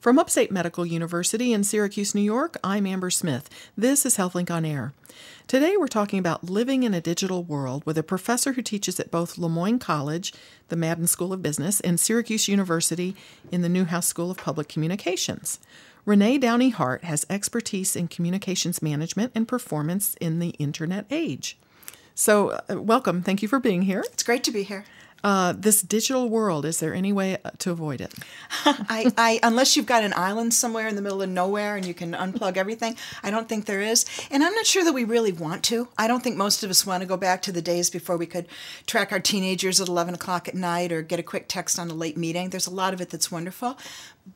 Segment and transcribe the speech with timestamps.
[0.00, 3.50] From Upstate Medical University in Syracuse, New York, I'm Amber Smith.
[3.76, 4.94] This is HealthLink on Air.
[5.46, 9.10] Today we're talking about living in a digital world with a professor who teaches at
[9.10, 10.32] both Le Moyne College,
[10.68, 13.14] the Madden School of Business, and Syracuse University
[13.52, 15.60] in the Newhouse School of Public Communications.
[16.06, 21.58] Renee Downey Hart has expertise in communications management and performance in the internet age.
[22.14, 23.20] So, uh, welcome.
[23.20, 24.02] Thank you for being here.
[24.14, 24.86] It's great to be here.
[25.22, 28.14] Uh, this digital world, is there any way to avoid it?
[28.64, 31.92] I, I, unless you've got an island somewhere in the middle of nowhere and you
[31.94, 34.06] can unplug everything, I don't think there is.
[34.30, 35.88] And I'm not sure that we really want to.
[35.98, 38.26] I don't think most of us want to go back to the days before we
[38.26, 38.46] could
[38.86, 41.94] track our teenagers at 11 o'clock at night or get a quick text on a
[41.94, 42.50] late meeting.
[42.50, 43.78] There's a lot of it that's wonderful,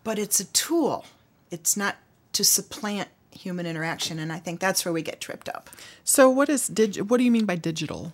[0.03, 1.07] but it's a tool.
[1.51, 1.97] It's not
[2.35, 5.71] to supplant human interaction, and I think that's where we get tripped up.
[6.05, 8.13] So, what is dig- What do you mean by digital?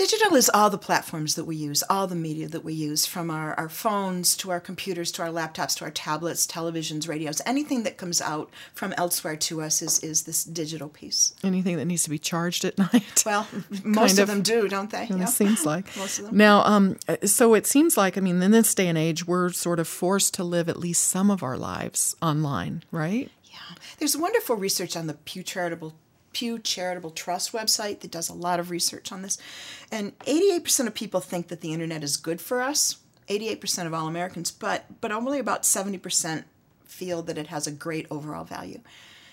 [0.00, 3.30] Digital is all the platforms that we use, all the media that we use, from
[3.30, 7.42] our, our phones to our computers to our laptops to our tablets, televisions, radios.
[7.44, 11.34] Anything that comes out from elsewhere to us is, is this digital piece.
[11.44, 13.24] Anything that needs to be charged at night?
[13.26, 13.46] Well,
[13.84, 15.06] most of, of, them do, don't they?
[15.10, 15.94] It seems like.
[15.98, 16.36] most of them.
[16.38, 19.78] Now, um, so it seems like, I mean, in this day and age, we're sort
[19.78, 23.30] of forced to live at least some of our lives online, right?
[23.44, 23.76] Yeah.
[23.98, 25.94] There's wonderful research on the Pew Charitable
[26.32, 29.38] Pew Charitable Trust website that does a lot of research on this.
[29.90, 32.98] And 88% of people think that the internet is good for us.
[33.28, 36.44] 88% of all Americans, but but only about 70%
[36.84, 38.80] feel that it has a great overall value.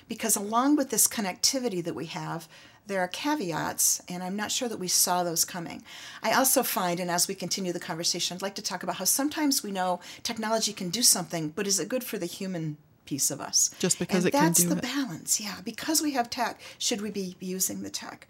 [0.07, 2.47] Because along with this connectivity that we have,
[2.85, 5.83] there are caveats, and I'm not sure that we saw those coming.
[6.23, 9.05] I also find, and as we continue the conversation, I'd like to talk about how
[9.05, 12.77] sometimes we know technology can do something, but is it good for the human
[13.07, 13.71] piece of us.
[13.79, 14.81] Just because and it that's can do it.
[14.81, 15.07] That's the it.
[15.07, 15.57] balance, yeah.
[15.63, 18.27] Because we have tech, should we be using the tech?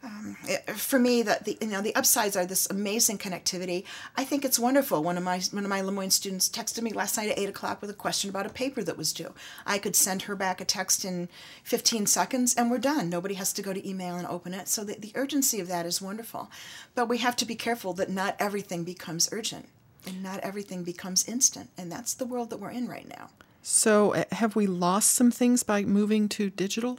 [0.00, 3.82] Um, it, for me, that the you know the upsides are this amazing connectivity.
[4.16, 5.02] I think it's wonderful.
[5.02, 7.48] One of my one of my Le Moyne students texted me last night at eight
[7.48, 9.34] o'clock with a question about a paper that was due.
[9.66, 11.28] I could send her back a text in
[11.64, 13.10] fifteen seconds, and we're done.
[13.10, 14.68] Nobody has to go to email and open it.
[14.68, 16.48] So the, the urgency of that is wonderful,
[16.94, 19.66] but we have to be careful that not everything becomes urgent
[20.06, 23.30] and not everything becomes instant, and that's the world that we're in right now.
[23.70, 26.98] So, uh, have we lost some things by moving to digital?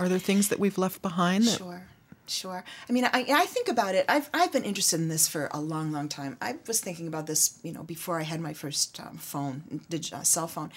[0.00, 1.44] Are there things that we've left behind?
[1.44, 1.82] That- Sure.
[2.26, 2.62] Sure.
[2.88, 4.04] I mean, I, I think about it.
[4.06, 6.36] I've, I've been interested in this for a long, long time.
[6.42, 9.62] I was thinking about this, you know, before I had my first um, phone,
[10.12, 10.70] uh, cell phone.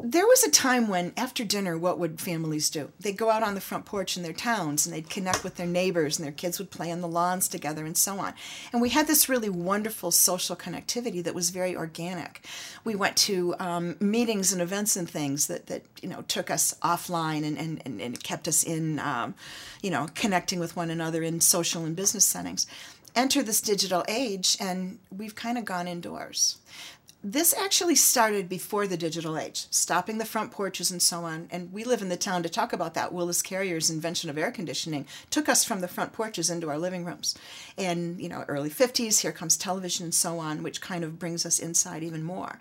[0.00, 2.92] There was a time when, after dinner, what would families do?
[3.00, 5.66] They'd go out on the front porch in their towns and they'd connect with their
[5.66, 8.34] neighbors, and their kids would play on the lawns together, and so on.
[8.72, 12.46] And we had this really wonderful social connectivity that was very organic.
[12.84, 16.74] We went to um, meetings and events and things that, that you know took us
[16.80, 19.34] offline and, and, and, and kept us in, um,
[19.82, 22.68] you know, connecting with one another in social and business settings.
[23.16, 26.58] Enter this digital age, and we've kind of gone indoors
[27.22, 31.48] this actually started before the digital age, stopping the front porches and so on.
[31.50, 33.12] And we live in the town to talk about that.
[33.12, 37.04] Willis Carrier's invention of air conditioning took us from the front porches into our living
[37.04, 37.36] rooms.
[37.76, 41.44] And, you know, early 50s, here comes television and so on, which kind of brings
[41.44, 42.60] us inside even more.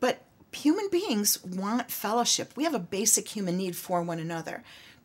[0.00, 0.22] But
[0.52, 2.52] human beings want fellowship.
[2.56, 4.62] We have a basic human need for one another.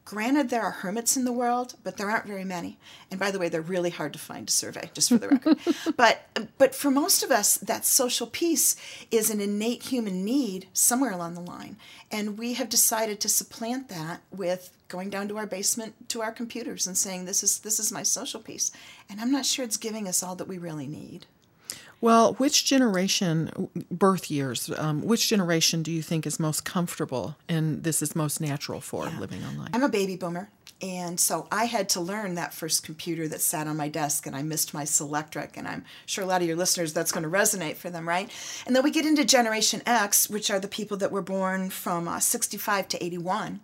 [0.10, 2.80] Granted, there are hermits in the world, but there aren't very many.
[3.12, 5.60] And by the way, they're really hard to find to survey, just for the record.
[5.98, 8.76] but but for most of us, that social piece
[9.12, 11.78] is an innate human need somewhere along the line,
[12.10, 16.32] and we have decided to supplant that with going down to our basement to our
[16.32, 18.72] computers and saying this is this is my social piece.
[19.12, 21.28] And I'm not sure it's giving us all that we really need.
[22.02, 27.84] Well, which generation, birth years, um, which generation do you think is most comfortable and
[27.84, 29.20] this is most natural for yeah.
[29.20, 29.70] living online?
[29.74, 30.50] I'm a baby boomer.
[30.82, 34.34] And so I had to learn that first computer that sat on my desk, and
[34.36, 35.58] I missed my Selectric.
[35.58, 38.32] And I'm sure a lot of your listeners, that's going to resonate for them, right?
[38.66, 42.08] And then we get into Generation X, which are the people that were born from
[42.08, 43.60] uh, 65 to 81.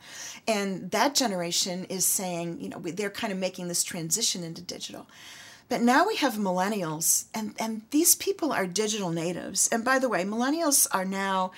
[0.46, 5.08] And that generation is saying, you know, they're kind of making this transition into digital.
[5.68, 9.68] But now we have millennials, and, and these people are digital natives.
[9.72, 11.52] And by the way, millennials are now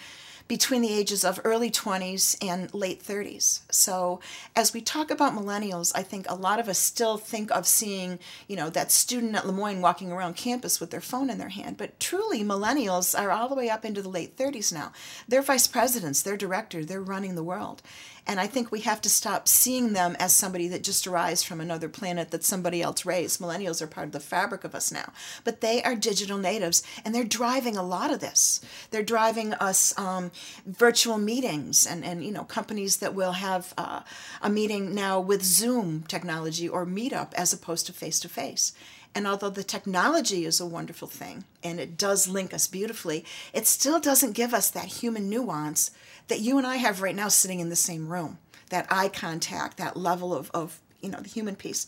[0.47, 3.61] between the ages of early 20s and late 30s.
[3.71, 4.19] So
[4.55, 8.19] as we talk about millennials, I think a lot of us still think of seeing,
[8.47, 11.49] you know, that student at Le Moyne walking around campus with their phone in their
[11.49, 11.77] hand.
[11.77, 14.91] But truly, millennials are all the way up into the late 30s now.
[15.27, 17.81] They're vice presidents, they're director, they're running the world.
[18.27, 21.61] And I think we have to stop seeing them as somebody that just arrives from
[21.61, 23.39] another planet that somebody else raised.
[23.39, 25.13] Millennials are part of the fabric of us now.
[25.45, 28.59] But they are digital natives, and they're driving a lot of this.
[28.91, 30.31] They're driving us um,
[30.65, 34.01] virtual meetings and, and, you know, companies that will have uh,
[34.41, 38.73] a meeting now with Zoom technology or Meetup as opposed to face to face.
[39.15, 43.65] And although the technology is a wonderful thing and it does link us beautifully, it
[43.65, 45.91] still doesn't give us that human nuance
[46.27, 48.37] that you and I have right now sitting in the same room.
[48.69, 51.87] That eye contact, that level of, of you know, the human piece.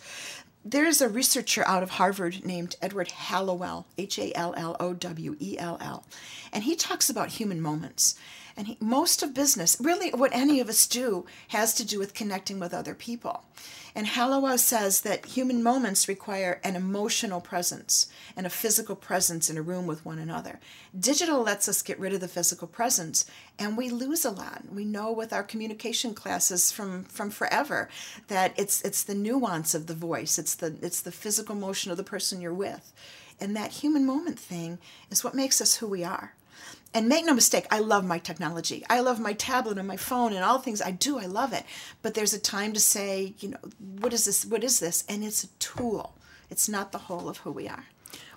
[0.65, 4.93] There is a researcher out of Harvard named Edward Hallowell, H A L L O
[4.93, 6.05] W E L L,
[6.51, 8.15] and he talks about human moments.
[8.59, 12.13] And he, most of business, really what any of us do, has to do with
[12.13, 13.45] connecting with other people.
[13.95, 19.57] And Hallowell says that human moments require an emotional presence and a physical presence in
[19.57, 20.59] a room with one another.
[20.99, 23.23] Digital lets us get rid of the physical presence,
[23.57, 24.63] and we lose a lot.
[24.69, 27.87] We know with our communication classes from, from forever
[28.27, 31.97] that it's it's the nuance of the voice, it's the it's the physical motion of
[31.97, 32.91] the person you're with.
[33.39, 34.79] And that human moment thing
[35.09, 36.33] is what makes us who we are
[36.93, 38.83] and make no mistake, I love my technology.
[38.89, 40.81] I love my tablet and my phone and all things.
[40.81, 41.19] I do.
[41.19, 41.63] I love it.
[42.01, 43.59] But there's a time to say, you know,
[43.99, 44.45] what is this?
[44.45, 45.03] What is this?
[45.07, 46.15] And it's a tool.
[46.49, 47.85] It's not the whole of who we are.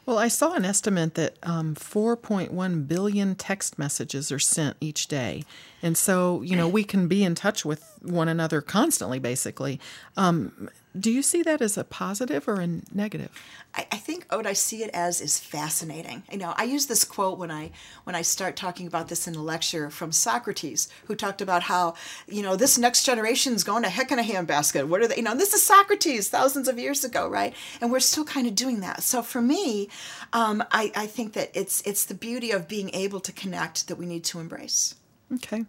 [0.04, 5.44] Well, I saw an estimate that um, 4.1 billion text messages are sent each day.
[5.80, 9.78] And so, you know, we can be in touch with one another constantly, basically.
[10.16, 13.30] Um, do you see that as a positive or a negative?
[13.74, 16.23] I, I, think what I see it as is fascinating.
[16.31, 17.70] You know, I use this quote when I
[18.05, 21.94] when I start talking about this in a lecture from Socrates, who talked about how
[22.26, 24.88] you know this next generation is going to heck in a handbasket.
[24.88, 25.17] What are they?
[25.17, 27.55] You know, this is Socrates thousands of years ago, right?
[27.81, 29.02] And we're still kind of doing that.
[29.02, 29.88] So for me,
[30.32, 33.96] um, I, I think that it's it's the beauty of being able to connect that
[33.96, 34.94] we need to embrace.
[35.34, 35.64] Okay.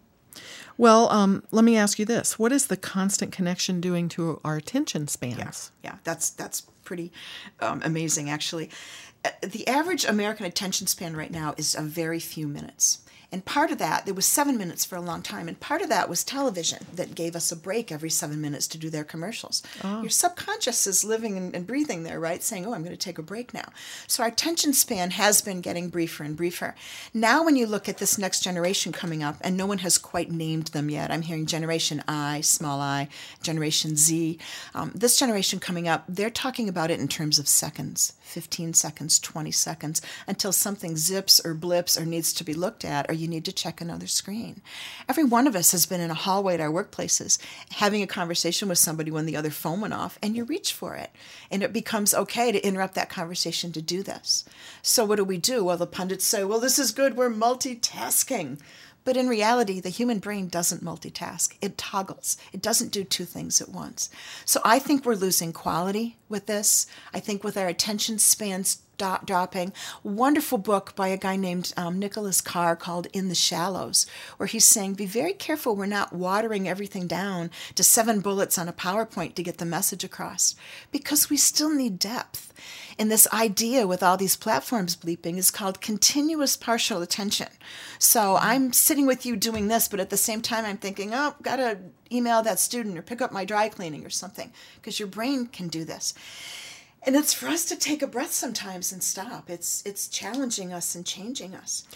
[0.76, 4.56] Well, um, let me ask you this: What is the constant connection doing to our
[4.56, 5.70] attention spans?
[5.82, 7.12] Yeah, yeah that's that's pretty
[7.60, 8.70] um, amazing, actually.
[9.24, 13.04] Uh, the average American attention span right now is a very few minutes.
[13.34, 15.88] And part of that, there was seven minutes for a long time, and part of
[15.88, 19.60] that was television that gave us a break every seven minutes to do their commercials.
[19.82, 20.02] Oh.
[20.02, 22.44] Your subconscious is living and, and breathing there, right?
[22.44, 23.70] Saying, oh, I'm going to take a break now.
[24.06, 26.76] So our attention span has been getting briefer and briefer.
[27.12, 30.30] Now, when you look at this next generation coming up, and no one has quite
[30.64, 33.08] named them yet, I'm hearing Generation I, small i,
[33.42, 34.38] Generation Z.
[34.74, 39.20] Um, this generation coming up, they're talking about it in terms of seconds 15 seconds,
[39.20, 43.28] 20 seconds, until something zips or blips or needs to be looked at, or you
[43.28, 44.60] need to check another screen.
[45.08, 47.38] Every one of us has been in a hallway at our workplaces
[47.74, 50.96] having a conversation with somebody when the other phone went off, and you reach for
[50.96, 51.10] it.
[51.50, 54.44] And it becomes okay to interrupt that conversation to do this.
[54.82, 55.62] So, what do we do?
[55.62, 58.58] Well, the pundits say, well, this is good, we're multitasking.
[59.04, 61.56] But in reality, the human brain doesn't multitask.
[61.60, 62.38] It toggles.
[62.52, 64.08] It doesn't do two things at once.
[64.44, 66.86] So I think we're losing quality with this.
[67.12, 69.72] I think with our attention spans dropping.
[70.02, 74.06] Wonderful book by a guy named um, Nicholas Carr called In the Shallows,
[74.36, 78.68] where he's saying, Be very careful we're not watering everything down to seven bullets on
[78.68, 80.54] a PowerPoint to get the message across,
[80.90, 82.52] because we still need depth.
[82.98, 87.48] And this idea with all these platforms bleeping is called continuous partial attention.
[87.98, 91.34] So I'm sitting with you doing this, but at the same time, I'm thinking, oh,
[91.42, 91.78] gotta
[92.12, 95.68] email that student or pick up my dry cleaning or something, because your brain can
[95.68, 96.14] do this
[97.06, 99.50] and it's for us to take a breath sometimes and stop.
[99.50, 101.86] It's it's challenging us and changing us.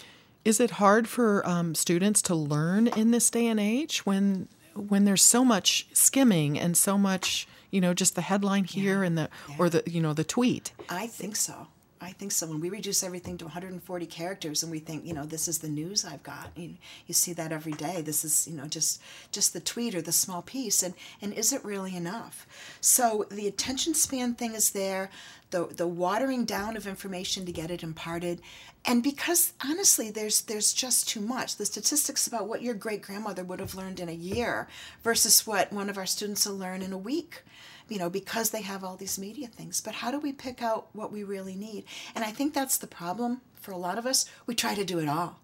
[0.45, 5.05] Is it hard for um, students to learn in this day and age when when
[5.05, 9.17] there's so much skimming and so much you know just the headline here yeah, and
[9.17, 9.55] the yeah.
[9.59, 10.71] or the you know the tweet?
[10.89, 11.67] I think so
[12.01, 12.47] I think so.
[12.47, 15.67] When we reduce everything to 140 characters, and we think, you know, this is the
[15.67, 16.51] news I've got.
[16.55, 16.75] You,
[17.07, 18.01] you see that every day.
[18.01, 19.01] This is, you know, just
[19.31, 22.47] just the tweet or the small piece, and and is it really enough?
[22.79, 25.09] So the attention span thing is there,
[25.51, 28.41] the the watering down of information to get it imparted,
[28.85, 31.55] and because honestly, there's there's just too much.
[31.55, 34.67] The statistics about what your great grandmother would have learned in a year
[35.03, 37.43] versus what one of our students will learn in a week
[37.89, 39.81] you know, because they have all these media things.
[39.81, 41.85] But how do we pick out what we really need?
[42.15, 44.29] And I think that's the problem for a lot of us.
[44.45, 45.39] We try to do it all.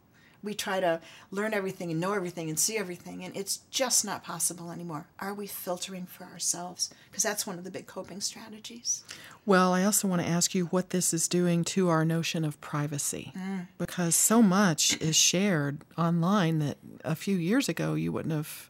[0.46, 4.24] We try to learn everything and know everything and see everything, and it's just not
[4.24, 5.08] possible anymore.
[5.20, 6.94] Are we filtering for ourselves?
[7.10, 9.04] Because that's one of the big coping strategies.
[9.46, 12.60] Well, I also want to ask you what this is doing to our notion of
[12.62, 13.34] privacy.
[13.36, 13.68] Mm.
[13.78, 18.70] Because so much is shared online that a few years ago you wouldn't have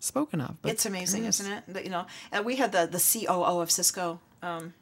[0.00, 0.56] spoken of.
[0.64, 1.64] it's amazing, isn't it?
[1.68, 4.20] That, You know, uh, we had the the COO of Cisco.
[4.42, 4.74] Um,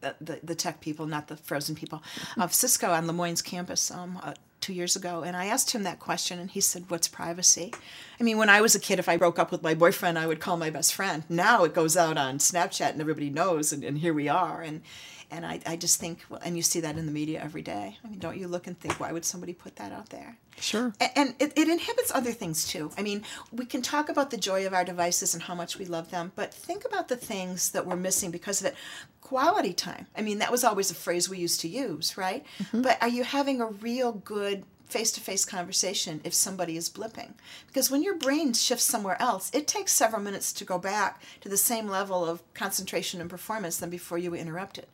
[0.00, 2.02] the, the tech people, not the frozen people,
[2.38, 4.32] of Cisco on Le Moyne's campus um, uh,
[4.70, 5.22] two years ago.
[5.22, 7.74] And I asked him that question, and he said, What's privacy?
[8.20, 10.28] I mean, when I was a kid, if I broke up with my boyfriend, I
[10.28, 11.24] would call my best friend.
[11.28, 14.62] Now it goes out on Snapchat, and everybody knows, and, and here we are.
[14.62, 14.82] And
[15.30, 17.96] And I, I just think, well, and you see that in the media every day.
[18.04, 20.36] I mean, don't you look and think, why would somebody put that out there?
[20.58, 20.92] Sure.
[21.00, 22.90] A- And it, it inhibits other things too.
[22.98, 23.22] I mean,
[23.52, 26.32] we can talk about the joy of our devices and how much we love them,
[26.34, 28.74] but think about the things that we're missing because of it.
[29.20, 30.06] Quality time.
[30.16, 32.44] I mean, that was always a phrase we used to use, right?
[32.58, 32.82] Mm-hmm.
[32.82, 37.32] But are you having a real good face to face conversation if somebody is blipping?
[37.66, 41.48] Because when your brain shifts somewhere else, it takes several minutes to go back to
[41.48, 44.86] the same level of concentration and performance than before you were interrupted.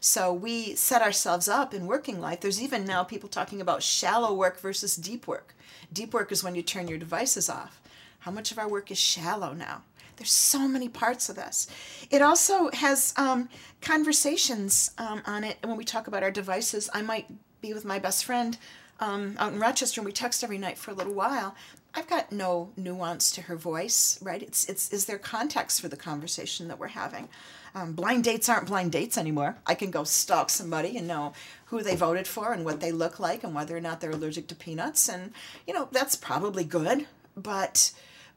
[0.00, 2.40] So we set ourselves up in working life.
[2.40, 5.54] There's even now people talking about shallow work versus deep work.
[5.92, 7.80] Deep work is when you turn your devices off.
[8.20, 9.82] How much of our work is shallow now?
[10.16, 11.66] There's so many parts of this.
[12.10, 13.48] It also has um,
[13.80, 15.56] conversations um, on it.
[15.64, 17.26] When we talk about our devices, I might
[17.62, 18.56] be with my best friend
[19.00, 21.54] um, out in Rochester and we text every night for a little while.
[21.94, 24.42] I've got no nuance to her voice, right?
[24.42, 27.28] It's it's is there context for the conversation that we're having?
[27.74, 29.56] Um, blind dates aren't blind dates anymore.
[29.66, 31.32] I can go stalk somebody and know
[31.66, 34.46] who they voted for and what they look like and whether or not they're allergic
[34.48, 35.32] to peanuts, and
[35.66, 37.06] you know that's probably good.
[37.36, 37.92] But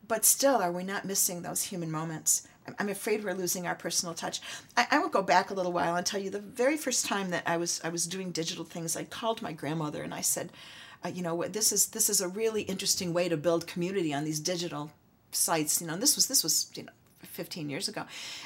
[0.08, 2.48] but still, are we not missing those human moments?
[2.79, 4.41] I'm- afraid we're losing our personal touch.
[4.77, 7.29] I, I will go back a little while and tell you the very first time
[7.32, 8.96] that I was I was doing digital things.
[8.96, 10.51] I called my grandmother and I said,
[11.03, 14.24] uh, you know, this is this is a really interesting way to build community on
[14.24, 14.91] these digital
[15.32, 15.82] sites.
[15.82, 16.91] You know, this was this was you know.
[17.24, 18.03] 15 years ago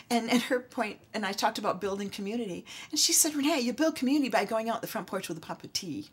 [0.10, 3.74] and and her point and i talked about building community and she said renee you
[3.74, 6.10] build community by going out the front porch with a cup of tea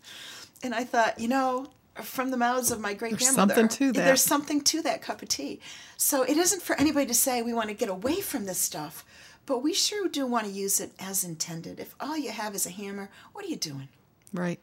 [0.63, 1.69] and i thought you know
[2.03, 4.05] from the mouths of my great grandmother something to that.
[4.05, 5.61] there's something to that cup of tea.
[5.97, 9.05] So it isn't for anybody to say we want to get away from this stuff,
[9.47, 11.79] but we sure do want to use it as intended.
[11.79, 13.89] If all you have is a hammer, what are you doing?
[14.35, 14.59] Right.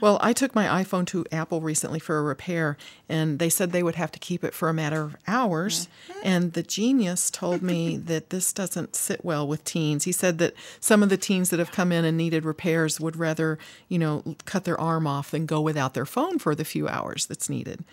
[0.00, 2.76] Well, I took my iPhone to Apple recently for a repair,
[3.08, 5.88] and they said they would have to keep it for a matter of hours.
[6.08, 6.20] Mm-hmm.
[6.22, 10.04] And the genius told me that this doesn't sit well with teens.
[10.04, 13.16] He said that some of the teens that have come in and needed repairs would
[13.16, 13.58] rather,
[13.88, 17.26] you know, cut their arm off than go without their phone for the few hours
[17.26, 17.84] that's needed.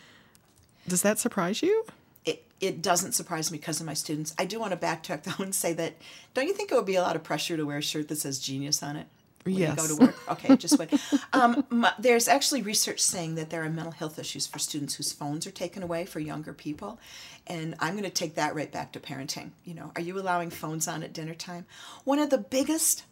[0.88, 1.86] Does that surprise you?
[2.24, 4.36] It, it doesn't surprise me because of my students.
[4.38, 5.96] I do want to backtrack though and say that
[6.36, 8.18] don't you think it would be a lot of pressure to wear a shirt that
[8.18, 9.08] says genius on it?
[9.46, 9.78] When Yes.
[9.78, 10.30] You go to work.
[10.32, 10.90] Okay, just wait.
[11.34, 15.12] Um, my, there's actually research saying that there are mental health issues for students whose
[15.12, 17.00] phones are taken away for younger people,
[17.46, 19.52] and I'm going to take that right back to parenting.
[19.66, 21.66] You know, are you allowing phones on at dinner time?
[22.06, 23.04] One of the biggest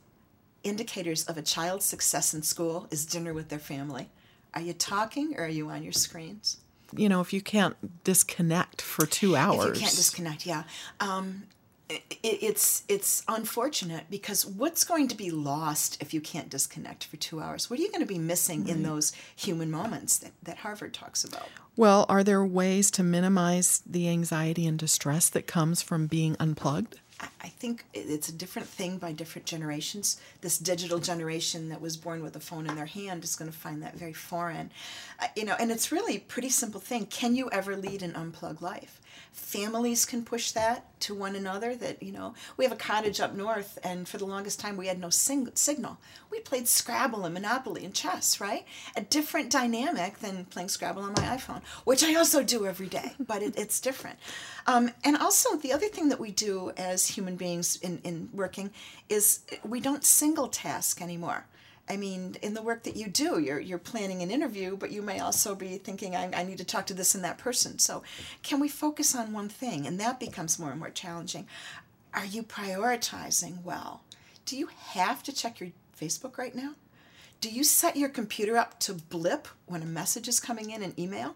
[0.64, 4.10] indicators of a child's success in school is dinner with their family.
[4.54, 6.58] Are you talking or are you on your screens?
[6.96, 9.70] You know, if you can't disconnect for two hours.
[9.70, 10.64] If you can't disconnect, yeah.
[11.00, 11.44] Um,
[11.90, 17.42] it's it's unfortunate because what's going to be lost if you can't disconnect for two
[17.42, 17.70] hours?
[17.70, 21.24] What are you going to be missing in those human moments that, that Harvard talks
[21.24, 21.50] about?
[21.76, 27.00] Well, are there ways to minimize the anxiety and distress that comes from being unplugged?
[27.42, 30.20] I- think it's a different thing by different generations.
[30.42, 33.58] This digital generation that was born with a phone in their hand is going to
[33.58, 34.70] find that very foreign.
[35.22, 37.06] Uh, you know, and it's really a pretty simple thing.
[37.06, 39.00] Can you ever lead an unplugged life?
[39.32, 41.76] Families can push that to one another.
[41.76, 44.88] That you know, we have a cottage up north, and for the longest time we
[44.88, 45.98] had no sing- signal.
[46.30, 48.66] We played Scrabble and Monopoly and chess, right?
[48.96, 53.14] A different dynamic than playing Scrabble on my iPhone, which I also do every day,
[53.20, 54.18] but it, it's different.
[54.66, 58.72] Um, and also, the other thing that we do as human beings in, in working
[59.10, 61.46] is we don't single task anymore.
[61.90, 65.02] I mean, in the work that you do, you're, you're planning an interview, but you
[65.02, 67.78] may also be thinking, I, I need to talk to this and that person.
[67.78, 68.04] So,
[68.42, 69.86] can we focus on one thing?
[69.86, 71.46] And that becomes more and more challenging.
[72.14, 74.02] Are you prioritizing well?
[74.46, 76.76] Do you have to check your Facebook right now?
[77.42, 80.94] Do you set your computer up to blip when a message is coming in an
[80.98, 81.36] email?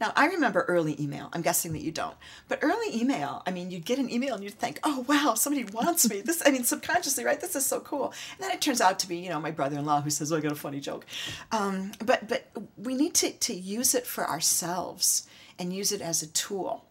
[0.00, 1.28] Now, I remember early email.
[1.32, 2.16] I'm guessing that you don't.
[2.48, 5.64] But early email, I mean, you'd get an email and you'd think, oh, wow, somebody
[5.64, 6.20] wants me.
[6.20, 7.40] This, I mean, subconsciously, right?
[7.40, 8.12] This is so cool.
[8.32, 10.32] And then it turns out to be, you know, my brother in law who says,
[10.32, 11.06] oh, I got a funny joke.
[11.50, 15.26] Um, but, but we need to, to use it for ourselves
[15.58, 16.84] and use it as a tool.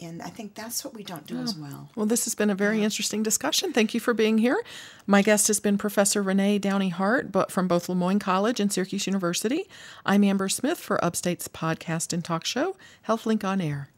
[0.00, 1.62] And I think that's what we don't do as oh.
[1.62, 1.90] well.
[1.96, 3.72] Well, this has been a very interesting discussion.
[3.72, 4.62] Thank you for being here.
[5.06, 8.72] My guest has been Professor Renee Downey Hart, but from both Le Moyne College and
[8.72, 9.68] Syracuse University.
[10.06, 12.76] I'm Amber Smith for Upstate's podcast and talk show,
[13.08, 13.88] HealthLink on Air.